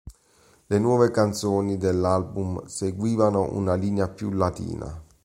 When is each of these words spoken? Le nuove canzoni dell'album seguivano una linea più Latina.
Le 0.69 0.79
nuove 0.79 1.11
canzoni 1.11 1.77
dell'album 1.77 2.65
seguivano 2.65 3.53
una 3.53 3.75
linea 3.75 4.07
più 4.09 4.31
Latina. 4.31 4.99